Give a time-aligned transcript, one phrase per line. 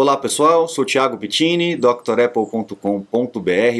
[0.00, 3.10] Olá pessoal, sou Thiago Pittini, drapple.com.br.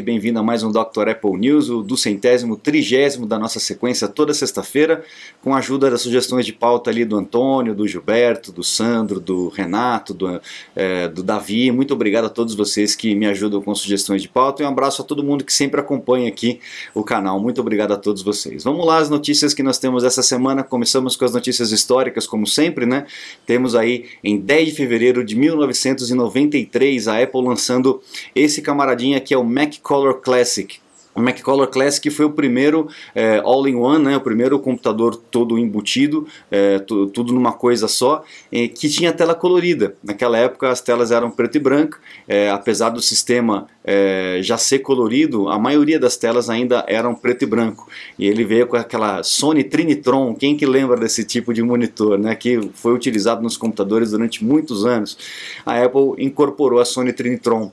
[0.03, 1.07] Bem-vindo a mais um Dr.
[1.11, 5.01] Apple News, o do centésimo, trigésimo da nossa sequência toda sexta-feira,
[5.41, 9.47] com a ajuda das sugestões de pauta ali do Antônio, do Gilberto, do Sandro, do
[9.47, 10.41] Renato, do,
[10.75, 11.71] é, do Davi.
[11.71, 15.01] Muito obrigado a todos vocês que me ajudam com sugestões de pauta e um abraço
[15.01, 16.59] a todo mundo que sempre acompanha aqui
[16.93, 17.39] o canal.
[17.39, 18.65] Muito obrigado a todos vocês.
[18.65, 20.63] Vamos lá as notícias que nós temos essa semana.
[20.63, 23.05] Começamos com as notícias históricas, como sempre, né?
[23.45, 28.01] Temos aí em 10 de fevereiro de 1900 1993, a Apple lançando
[28.35, 30.79] esse camaradinha que é o Mac Color Classic.
[31.15, 36.27] O Mac Color Classic foi o primeiro é, all-in-one, né, o primeiro computador todo embutido,
[36.51, 39.95] é, tudo numa coisa só, é, que tinha tela colorida.
[40.03, 44.79] Naquela época as telas eram preto e branco, é, apesar do sistema é, já ser
[44.79, 47.89] colorido, a maioria das telas ainda eram preto e branco.
[48.17, 52.35] E ele veio com aquela Sony Trinitron, quem que lembra desse tipo de monitor, né,
[52.35, 55.17] que foi utilizado nos computadores durante muitos anos.
[55.65, 57.71] A Apple incorporou a Sony Trinitron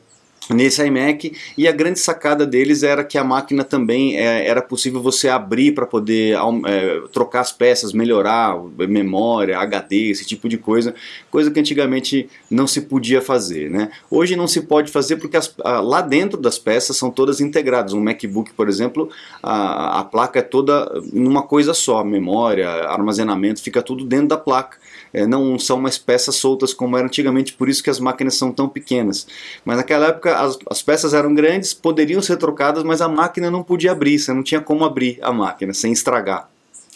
[0.51, 5.01] nesse iMac e a grande sacada deles era que a máquina também é, era possível
[5.01, 8.57] você abrir para poder é, trocar as peças, melhorar
[8.89, 10.95] memória, HD, esse tipo de coisa,
[11.31, 13.71] coisa que antigamente não se podia fazer.
[13.71, 13.91] Né?
[14.11, 17.93] Hoje não se pode fazer porque as, a, lá dentro das peças são todas integradas.
[17.93, 19.11] Um MacBook, por exemplo,
[19.43, 24.77] a, a placa é toda numa coisa só, memória, armazenamento, fica tudo dentro da placa
[25.17, 28.53] é, não são mais peças soltas como era antigamente, por isso que as máquinas são
[28.53, 29.27] tão pequenas.
[29.65, 33.63] Mas naquela época as, as peças eram grandes, poderiam ser trocadas, mas a máquina não
[33.63, 36.49] podia abrir, você não tinha como abrir a máquina sem estragar.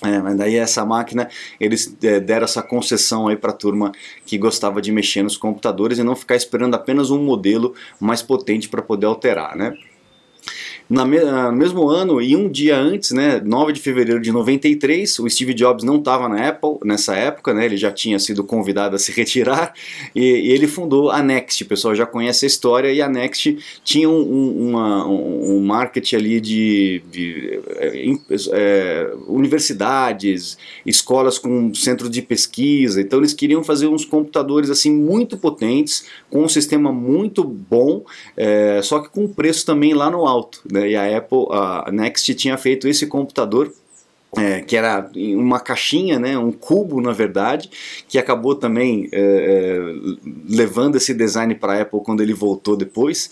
[0.02, 3.92] É, mas daí essa máquina, eles é, deram essa concessão aí para a turma
[4.24, 8.68] que gostava de mexer nos computadores e não ficar esperando apenas um modelo mais potente
[8.68, 9.76] para poder alterar, né?
[10.90, 15.20] Na me, no mesmo ano e um dia antes, né, 9 de fevereiro de 93,
[15.20, 18.96] o Steve Jobs não estava na Apple nessa época, né, ele já tinha sido convidado
[18.96, 19.72] a se retirar
[20.12, 21.62] e, e, ele fundou a Next.
[21.62, 26.16] O pessoal já conhece a história e a Next tinha um, uma, um, um marketing
[26.16, 28.04] ali de, de é,
[28.52, 33.00] é, universidades, escolas com centro de pesquisa.
[33.00, 38.04] Então eles queriam fazer uns computadores assim muito potentes, com um sistema muito bom,
[38.36, 40.62] é, só que com preço também lá no alto.
[40.68, 40.79] Né?
[40.80, 40.90] Né?
[40.90, 43.72] E a Apple, a Next tinha feito esse computador
[44.36, 47.68] é, que era uma caixinha, né, um cubo na verdade,
[48.08, 49.78] que acabou também é, é,
[50.48, 53.30] levando esse design para a Apple quando ele voltou depois.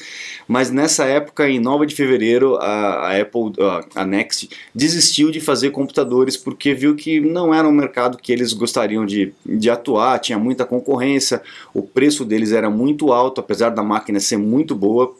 [0.49, 3.53] Mas nessa época, em 9 de fevereiro, a, a Apple,
[3.95, 8.53] a, Next, desistiu de fazer computadores porque viu que não era um mercado que eles
[8.53, 11.41] gostariam de, de atuar, tinha muita concorrência,
[11.73, 15.15] o preço deles era muito alto, apesar da máquina ser muito boa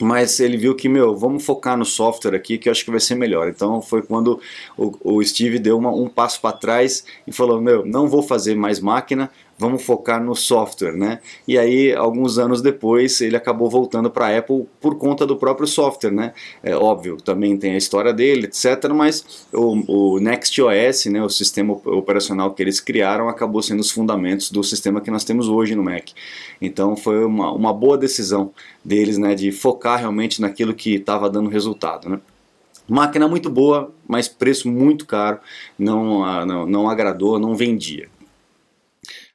[0.00, 3.00] mas ele viu que, meu, vamos focar no software aqui que eu acho que vai
[3.00, 3.48] ser melhor.
[3.48, 4.40] Então foi quando
[4.76, 8.54] o, o Steve deu uma, um passo para trás e falou, meu, não vou fazer
[8.54, 11.18] mais máquina, vamos focar no software, né?
[11.46, 15.66] E aí, alguns anos depois, ele acabou voltando para a Apple por conta do próprio
[15.66, 16.32] software, né?
[16.62, 18.88] É óbvio, também tem a história dele, etc.
[18.94, 23.90] Mas o, o Next OS, né, o sistema operacional que eles criaram, acabou sendo os
[23.90, 26.10] fundamentos do sistema que nós temos hoje no Mac.
[26.62, 28.52] Então, foi uma, uma boa decisão
[28.84, 32.20] deles, né, de focar realmente naquilo que estava dando resultado, né?
[32.88, 35.38] Máquina muito boa, mas preço muito caro,
[35.78, 38.08] não, ah, não, não agradou, não vendia.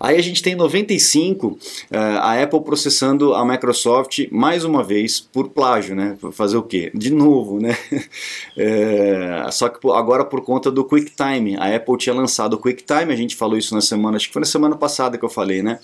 [0.00, 1.58] Aí a gente tem 95
[1.90, 6.16] eh, a Apple processando a Microsoft mais uma vez por plágio, né?
[6.32, 6.90] Fazer o quê?
[6.94, 7.76] De novo, né?
[8.56, 11.56] É, só que agora por conta do QuickTime.
[11.56, 14.40] A Apple tinha lançado o QuickTime, a gente falou isso na semana, acho que foi
[14.40, 15.78] na semana passada que eu falei, né?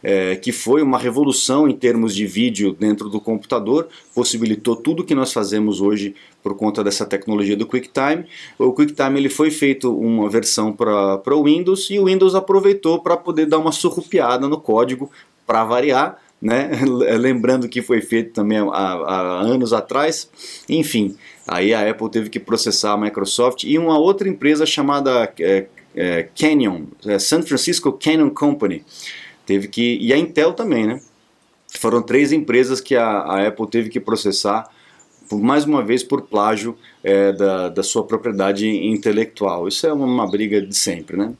[0.00, 5.14] É, que foi uma revolução em termos de vídeo dentro do computador, possibilitou tudo que
[5.14, 8.24] nós fazemos hoje por conta dessa tecnologia do QuickTime.
[8.58, 13.16] O QuickTime ele foi feito uma versão para o Windows e o Windows aproveitou para
[13.16, 15.10] poder dar uma surrupiada no código
[15.46, 16.18] para variar.
[16.40, 16.70] Né?
[17.18, 20.30] Lembrando que foi feito também há, há anos atrás,
[20.68, 21.16] enfim,
[21.46, 25.66] aí a Apple teve que processar a Microsoft e uma outra empresa chamada é,
[25.96, 28.84] é, Canyon, é, San Francisco Canyon Company,
[29.44, 31.00] teve que e a Intel também, né?
[31.76, 34.70] Foram três empresas que a, a Apple teve que processar
[35.28, 39.68] por, mais uma vez por plágio é, da, da sua propriedade intelectual.
[39.68, 41.32] Isso é uma, briga de sempre, né?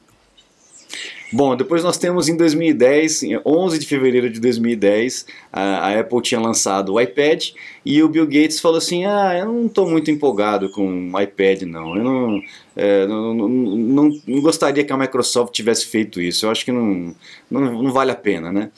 [1.31, 6.41] Bom, depois nós temos em 2010, 11 de fevereiro de 2010, a, a, Apple tinha
[6.41, 7.49] lançado o iPad
[7.85, 11.61] e o Bill Gates falou assim: Ah, eu não estou muito empolgado com o iPad,
[11.63, 11.95] não.
[11.95, 12.41] Eu não
[12.81, 16.45] é, não, não, não, não, gostaria que a Microsoft tivesse feito isso.
[16.45, 17.13] Eu acho que não,
[17.51, 18.71] não, não vale a pena, né?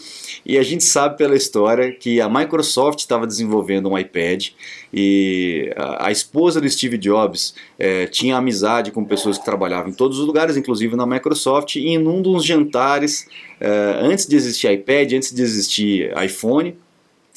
[0.44, 4.48] E a gente sabe pela história que a Microsoft estava desenvolvendo um iPad
[4.92, 9.94] e a, a esposa do Steve Jobs é, tinha amizade com pessoas que trabalhavam em
[9.94, 13.28] todos os lugares, inclusive na Microsoft, e em um dos jantares,
[13.60, 16.76] é, antes de existir iPad, antes de existir iPhone,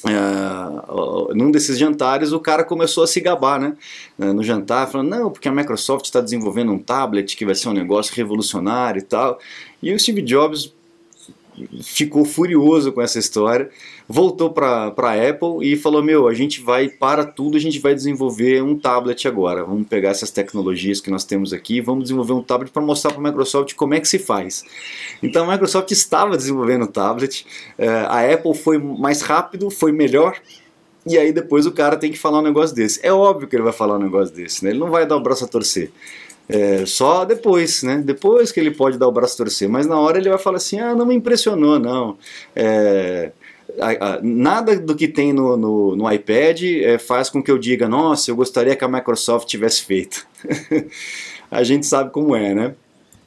[0.03, 3.75] Uh, num desses jantares o cara começou a se gabar, né?
[4.19, 7.69] Uh, no jantar, falando, não, porque a Microsoft está desenvolvendo um tablet que vai ser
[7.69, 9.39] um negócio revolucionário e tal.
[9.81, 10.73] E o Steve Jobs
[11.81, 13.69] ficou furioso com essa história,
[14.07, 17.93] voltou para a Apple e falou: Meu, a gente vai para tudo, a gente vai
[17.93, 19.63] desenvolver um tablet agora.
[19.63, 23.21] Vamos pegar essas tecnologias que nós temos aqui, vamos desenvolver um tablet para mostrar para
[23.21, 24.63] a Microsoft como é que se faz.
[25.21, 27.45] Então a Microsoft estava desenvolvendo o tablet,
[27.77, 30.39] eh, a Apple foi mais rápido, foi melhor.
[31.07, 32.99] E aí depois o cara tem que falar um negócio desse.
[33.03, 34.71] É óbvio que ele vai falar um negócio desse, né?
[34.71, 35.91] Ele não vai dar o braço a torcer.
[36.47, 38.01] É, só depois, né?
[38.03, 40.79] Depois que ele pode dar o braço torcer, mas na hora ele vai falar assim:
[40.79, 42.17] ah, não me impressionou, não.
[42.55, 43.31] É,
[43.79, 47.57] a, a, nada do que tem no, no, no iPad é, faz com que eu
[47.57, 50.25] diga, nossa, eu gostaria que a Microsoft tivesse feito.
[51.49, 52.75] a gente sabe como é, né?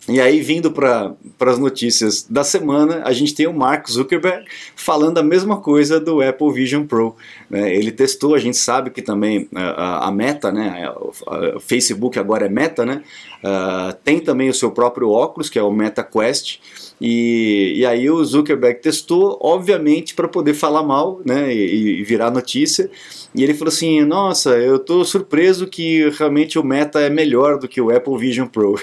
[0.08, 5.18] E aí, vindo para as notícias da semana, a gente tem o Mark Zuckerberg falando
[5.18, 7.14] a mesma coisa do Apple Vision Pro.
[7.50, 7.74] Né?
[7.74, 10.90] Ele testou, a gente sabe que também a, a Meta, né?
[10.96, 13.02] o Facebook agora é Meta, né?
[13.44, 16.58] Uh, tem também o seu próprio óculos, que é o Meta Quest.
[17.00, 22.30] E, e aí o Zuckerberg testou, obviamente, para poder falar mal né, e, e, virar
[22.30, 22.90] notícia.
[23.34, 27.68] E ele falou assim: Nossa, eu estou surpreso que realmente o Meta é melhor do
[27.68, 28.80] que o Apple Vision Pro.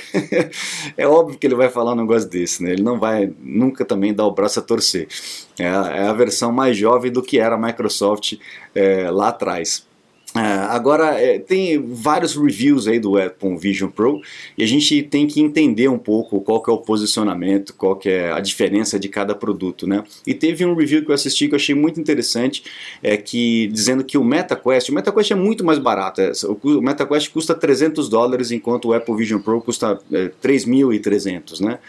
[0.96, 2.72] é óbvio que ele vai falar um negócio desse, né?
[2.72, 5.08] ele não vai nunca também dar o braço a torcer.
[5.60, 8.34] É é a versão mais jovem do que era a Microsoft
[8.74, 9.86] é, lá atrás.
[10.36, 14.20] Uh, agora, é, tem vários reviews aí do Apple Vision Pro
[14.58, 18.10] e a gente tem que entender um pouco qual que é o posicionamento, qual que
[18.10, 20.04] é a diferença de cada produto, né?
[20.28, 22.66] E teve um review que eu assisti que eu achei muito interessante,
[23.02, 26.34] é que dizendo que o MetaQuest, o MetaQuest é muito mais barato, é,
[26.64, 31.80] o MetaQuest custa 300 dólares enquanto o Apple Vision Pro custa é, 3.300, né?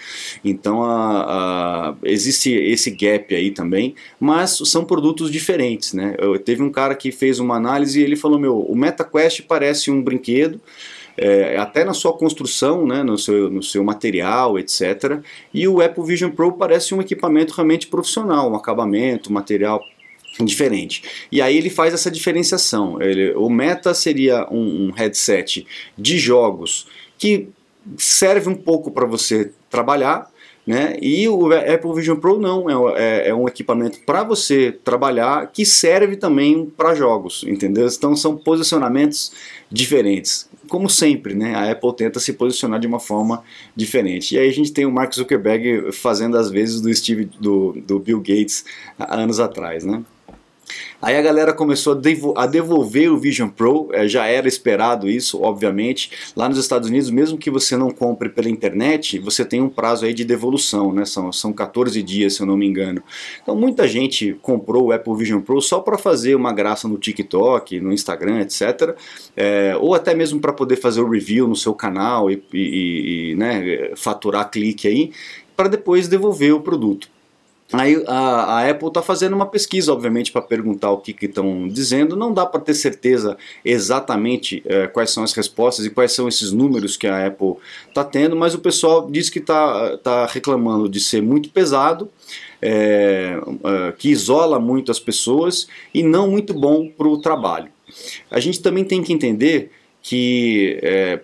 [0.45, 6.15] Então, a, a, existe esse gap aí também, mas são produtos diferentes, né?
[6.21, 9.43] Eu, teve um cara que fez uma análise e ele falou falou, meu, o MetaQuest
[9.43, 10.61] parece um brinquedo,
[11.17, 15.21] é, até na sua construção, né, no, seu, no seu material, etc.
[15.53, 19.81] E o Apple Vision Pro parece um equipamento realmente profissional, um acabamento, um material
[20.45, 21.03] diferente.
[21.33, 23.01] E aí ele faz essa diferenciação.
[23.01, 25.67] Ele, o Meta seria um, um headset
[25.97, 26.87] de jogos
[27.19, 27.49] que
[27.97, 30.31] serve um pouco para você trabalhar,
[30.67, 30.97] né?
[31.01, 35.65] E o Apple Vision Pro não, é, é, é um equipamento para você trabalhar que
[35.65, 37.87] serve também para jogos, entendeu?
[37.87, 39.33] Então são posicionamentos
[39.71, 40.49] diferentes.
[40.69, 41.55] Como sempre, né?
[41.55, 43.45] a Apple tenta se posicionar de uma forma
[43.77, 44.35] diferente.
[44.35, 48.01] E aí a gente tem o Mark Zuckerberg fazendo as vezes do Steve, do, do
[48.01, 48.65] Bill Gates
[48.99, 49.85] anos atrás.
[49.85, 50.03] Né?
[51.01, 52.01] Aí a galera começou
[52.37, 56.11] a devolver o Vision Pro, é, já era esperado isso, obviamente.
[56.35, 60.07] Lá nos Estados Unidos, mesmo que você não compre pela internet, você tem um prazo
[60.07, 61.05] aí de devolução, né?
[61.05, 63.03] São, são 14 dias, se eu não me engano.
[63.43, 67.81] Então muita gente comprou o Apple Vision Pro só para fazer uma graça no TikTok,
[67.81, 68.97] no Instagram, etc.
[69.37, 73.35] É, ou até mesmo para poder fazer o review no seu canal e, e, e
[73.37, 75.13] né, faturar clique aí,
[75.57, 77.16] para depois devolver o produto.
[77.73, 82.15] Aí a, a Apple está fazendo uma pesquisa, obviamente, para perguntar o que estão dizendo.
[82.15, 86.53] Não dá para ter certeza exatamente é, quais são as respostas e quais são esses
[86.53, 87.55] números que a Apple
[87.89, 92.09] está tendo, mas o pessoal diz que está tá reclamando de ser muito pesado,
[92.63, 97.71] é, é, que isola muito as pessoas e não muito bom para o trabalho.
[98.31, 100.79] A gente também tem que entender que,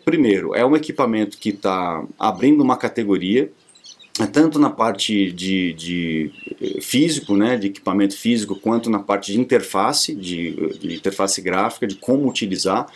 [0.04, 3.48] primeiro, é um equipamento que está abrindo uma categoria
[4.30, 6.30] tanto na parte de, de,
[6.82, 11.94] físico, né, de equipamento físico, quanto na parte de interface, de, de, interface gráfica, de
[11.94, 12.86] como utilizar.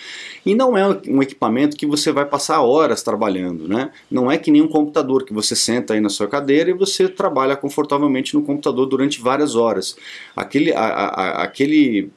[0.45, 3.91] E não é um equipamento que você vai passar horas trabalhando, né?
[4.11, 7.09] Não é que nem um computador que você senta aí na sua cadeira e você
[7.09, 9.97] trabalha confortavelmente no computador durante várias horas.
[10.37, 12.11] Aquele, a, a, aquele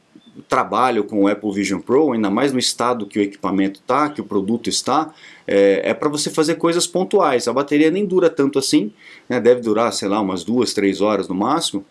[0.48, 4.22] trabalho com o Apple Vision Pro, ainda mais no estado que o equipamento está, que
[4.22, 5.14] o produto está,
[5.48, 7.48] é, é para você fazer coisas pontuais.
[7.48, 8.92] A bateria nem dura tanto assim,
[9.28, 11.86] né, deve durar, sei lá, umas duas, três horas no máximo.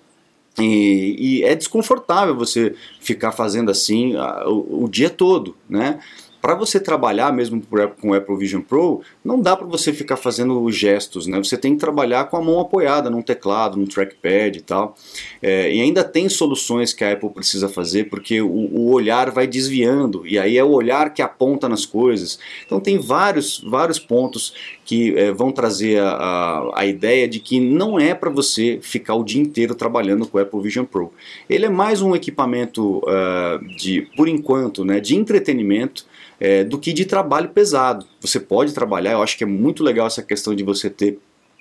[0.59, 6.00] E, e é desconfortável você ficar fazendo assim a, o, o, dia todo, né?
[6.40, 7.62] Para você trabalhar mesmo
[8.00, 11.38] com o Apple Vision Pro, não dá para você ficar fazendo gestos, né?
[11.38, 14.97] Você tem que trabalhar com a mão apoiada num teclado, num trackpad e tal.
[15.42, 19.47] É, e ainda tem soluções que a Apple precisa fazer, porque o, o, olhar vai
[19.47, 22.38] desviando, e aí é o olhar que aponta nas coisas.
[22.64, 24.54] Então tem vários, vários pontos
[24.85, 29.14] que é, vão trazer a, a, a, ideia de que não é para você ficar
[29.14, 31.12] o dia inteiro trabalhando com o Apple Vision Pro.
[31.49, 36.07] Ele é mais um equipamento uh, de, por enquanto, né, de entretenimento,
[36.40, 38.07] é, do que de trabalho pesado.
[38.21, 41.18] Você pode trabalhar, eu acho que é muito legal essa questão de você ter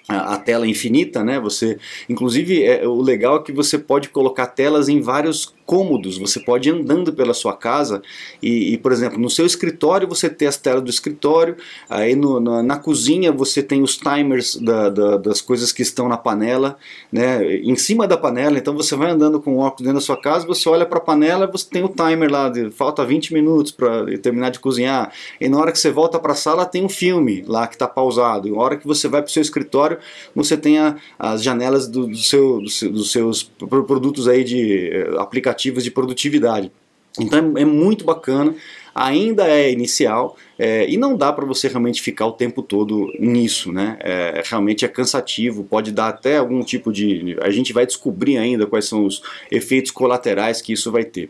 [0.07, 1.39] a, tela infinita, né?
[1.39, 6.17] Você, inclusive, é, o legal é que você pode colocar telas em vários cômodos.
[6.17, 8.01] Você pode ir andando pela sua casa
[8.41, 11.57] e, e por exemplo, no seu escritório você tem as telas do escritório,
[11.87, 16.07] aí no, na, na, cozinha você tem os timers da, da, das coisas que estão
[16.07, 16.77] na panela,
[17.11, 17.45] né?
[17.57, 18.57] Em cima da panela.
[18.57, 21.01] Então você vai andando com o óculos dentro da sua casa, você olha para a
[21.01, 25.11] panela, você tem o timer lá, de, falta 20 minutos para terminar de cozinhar.
[25.39, 27.87] E na hora que você volta para a sala tem um filme lá que está
[27.87, 28.47] pausado.
[28.47, 29.97] E na hora que você vai para o seu escritório
[30.33, 35.15] você tenha as janelas do, do seu, do dos seus produtos aí de eh,
[35.57, 36.71] aplicativos de produtividade.
[37.19, 38.55] Então é, é muito bacana,
[38.93, 43.71] ainda é inicial é, e não dá para você realmente ficar o tempo todo nisso,
[43.71, 43.97] né?
[44.01, 47.35] É, realmente é cansativo, pode dar até algum tipo de.
[47.41, 49.21] A gente vai descobrir ainda quais são os
[49.51, 51.29] efeitos colaterais que isso vai ter.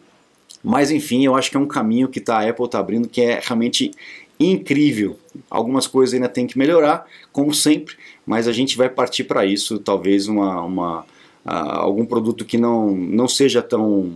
[0.62, 3.22] Mas enfim, eu acho que é um caminho que tá, a Apple está abrindo que
[3.22, 3.91] é realmente
[4.39, 5.17] incrível.
[5.50, 9.79] Algumas coisas ainda tem que melhorar, como sempre, mas a gente vai partir para isso,
[9.79, 11.05] talvez uma, uma
[11.48, 14.13] uh, algum produto que não, não seja tão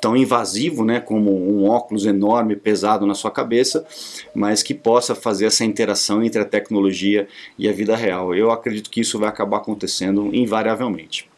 [0.00, 3.86] tão invasivo, né, como um óculos enorme, pesado na sua cabeça,
[4.34, 8.34] mas que possa fazer essa interação entre a tecnologia e a vida real.
[8.34, 11.29] Eu acredito que isso vai acabar acontecendo invariavelmente.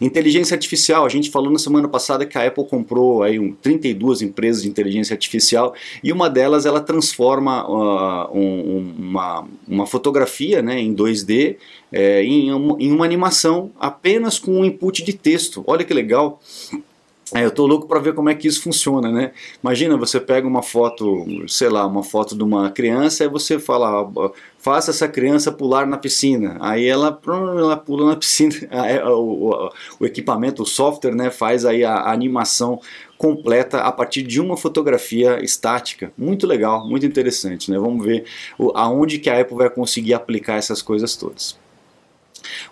[0.00, 4.22] Inteligência artificial, a gente falou na semana passada que a Apple comprou aí um, 32
[4.22, 10.80] empresas de inteligência artificial e uma delas ela transforma uh, um, uma, uma fotografia né,
[10.80, 11.56] em 2D
[11.92, 15.64] é, em, um, em uma animação apenas com um input de texto.
[15.66, 16.40] Olha que legal.
[17.34, 19.32] É, eu tô louco para ver como é que isso funciona, né?
[19.60, 24.08] Imagina, você pega uma foto, sei lá, uma foto de uma criança e você fala,
[24.58, 26.56] faça essa criança pular na piscina.
[26.60, 28.54] Aí ela, ela pula na piscina.
[28.70, 32.80] É, o, o, o, equipamento, o software, né, faz aí a, a animação
[33.18, 36.12] completa a partir de uma fotografia estática.
[36.16, 37.78] Muito legal, muito interessante, né?
[37.78, 38.24] Vamos ver
[38.74, 41.58] aonde que a Apple vai conseguir aplicar essas coisas todas.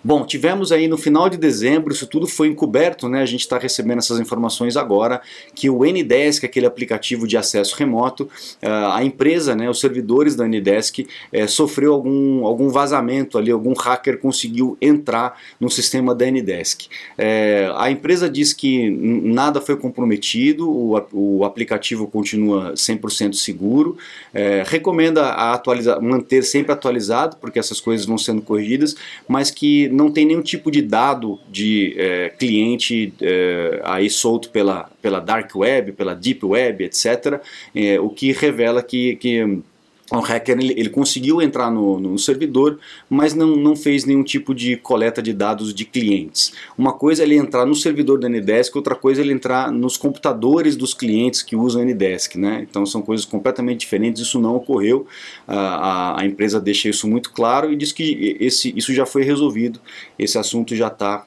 [0.03, 3.21] Bom, tivemos aí no final de dezembro, isso tudo foi encoberto, né?
[3.21, 5.21] A gente está recebendo essas informações agora,
[5.53, 8.29] que o Ndesk, aquele aplicativo de acesso remoto,
[8.61, 13.73] ah, a empresa, né, os servidores da Ndesk, é, sofreu algum, algum vazamento ali, algum
[13.73, 16.87] hacker conseguiu entrar no sistema da Ndesk.
[17.17, 23.97] É, a empresa diz que nada foi comprometido, o, o aplicativo continua 100% seguro,
[24.33, 28.95] é, recomenda atualizar, manter sempre atualizado, porque essas coisas vão sendo corrigidas,
[29.27, 34.51] mas que que não tem nenhum tipo de dado de é, cliente é, aí solto
[34.51, 37.41] pela, pela dark web, pela deep web, etc.
[37.73, 39.63] É, o que revela que, que
[40.11, 44.53] o hacker ele, ele conseguiu entrar no, no, servidor, mas não, não fez nenhum tipo
[44.53, 46.53] de coleta de dados de clientes.
[46.77, 49.97] Uma coisa é ele entrar no servidor da Ndesk, outra coisa é ele entrar nos
[49.97, 52.35] computadores dos clientes que usam a Ndesk.
[52.35, 52.67] Né?
[52.69, 55.07] Então são coisas completamente diferentes, isso não ocorreu.
[55.47, 59.23] A, a, a empresa deixa isso muito claro e diz que esse, isso já foi
[59.23, 59.79] resolvido,
[60.19, 61.25] esse assunto já está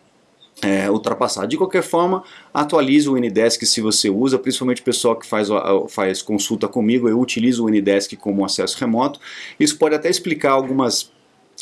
[0.62, 1.46] é, ultrapassado.
[1.46, 2.22] De qualquer forma,
[2.52, 5.48] atualize o Ndesk se você usa, principalmente o pessoal que faz,
[5.88, 9.20] faz consulta comigo, eu utilizo o Ndesk como acesso remoto.
[9.58, 11.10] Isso pode até explicar algumas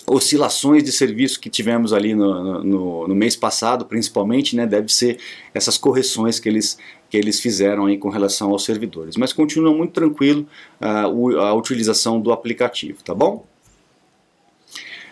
[0.06, 5.18] oscilações de serviço que tivemos ali no, no, no, mês passado, principalmente, né, deve ser
[5.54, 9.16] essas correções que eles, que eles fizeram aí com relação aos servidores.
[9.16, 10.46] Mas continua muito tranquilo
[10.80, 13.46] uh, a utilização do aplicativo, tá bom?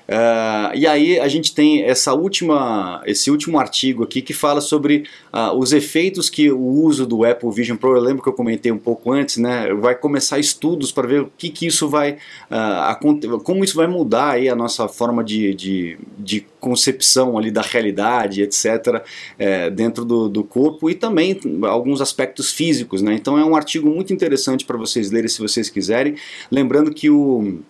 [0.07, 5.05] Uh, e aí a gente tem essa última, esse último artigo aqui que fala sobre
[5.33, 8.71] uh, os efeitos que o uso do Apple Vision Pro, eu lembro que eu comentei
[8.71, 12.19] um pouco antes, né, vai começar estudos para ver o que, que isso vai,
[12.51, 17.63] uh, como isso vai mudar aí a nossa forma de, de, de concepção ali da
[17.63, 19.03] realidade, etc.,
[19.39, 23.89] é, dentro do, do corpo e também alguns aspectos físicos, né, então é um artigo
[23.89, 26.17] muito interessante para vocês lerem se vocês quiserem,
[26.51, 27.63] lembrando que o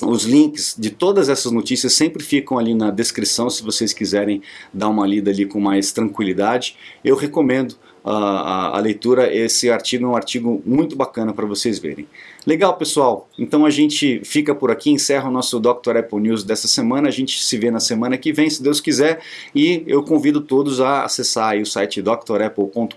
[0.00, 4.88] os links de todas essas notícias sempre ficam ali na descrição se vocês quiserem dar
[4.88, 6.76] uma lida ali com mais tranquilidade.
[7.04, 11.78] Eu recomendo a, a, a leitura, esse artigo é um artigo muito bacana para vocês
[11.78, 12.06] verem.
[12.44, 13.28] Legal, pessoal.
[13.38, 15.98] Então a gente fica por aqui, encerra o nosso Dr.
[15.98, 17.06] Apple News dessa semana.
[17.06, 19.20] A gente se vê na semana que vem, se Deus quiser.
[19.54, 22.96] E eu convido todos a acessar o site drapple.com.br,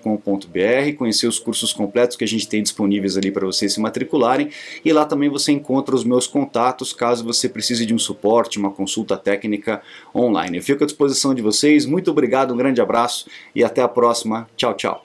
[0.97, 4.49] conhecer os cursos completos que a gente tem disponíveis ali para vocês se matricularem.
[4.83, 8.71] E lá também você encontra os meus contatos caso você precise de um suporte, uma
[8.71, 9.81] consulta técnica
[10.13, 10.57] online.
[10.57, 11.85] Eu fico à disposição de vocês.
[11.85, 14.47] Muito obrigado, um grande abraço e até a próxima.
[14.57, 15.04] Tchau, tchau.